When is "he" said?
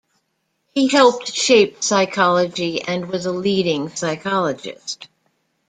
0.73-0.87